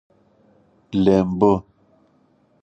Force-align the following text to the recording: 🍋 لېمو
🍋 0.91 0.95
لېمو 1.03 1.53